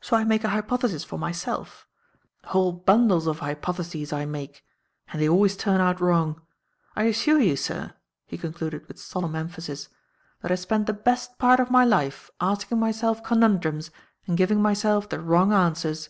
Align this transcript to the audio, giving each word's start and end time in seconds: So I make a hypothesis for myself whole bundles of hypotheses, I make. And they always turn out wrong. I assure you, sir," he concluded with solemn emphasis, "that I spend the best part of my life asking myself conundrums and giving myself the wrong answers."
So 0.00 0.16
I 0.16 0.24
make 0.24 0.44
a 0.44 0.48
hypothesis 0.48 1.04
for 1.04 1.18
myself 1.18 1.86
whole 2.44 2.72
bundles 2.72 3.26
of 3.26 3.40
hypotheses, 3.40 4.14
I 4.14 4.24
make. 4.24 4.64
And 5.12 5.20
they 5.20 5.28
always 5.28 5.58
turn 5.58 5.78
out 5.78 6.00
wrong. 6.00 6.40
I 6.96 7.04
assure 7.04 7.38
you, 7.38 7.54
sir," 7.54 7.92
he 8.24 8.38
concluded 8.38 8.88
with 8.88 8.98
solemn 8.98 9.36
emphasis, 9.36 9.90
"that 10.40 10.50
I 10.50 10.54
spend 10.54 10.86
the 10.86 10.94
best 10.94 11.36
part 11.38 11.60
of 11.60 11.70
my 11.70 11.84
life 11.84 12.30
asking 12.40 12.80
myself 12.80 13.22
conundrums 13.22 13.90
and 14.26 14.38
giving 14.38 14.62
myself 14.62 15.06
the 15.10 15.20
wrong 15.20 15.52
answers." 15.52 16.08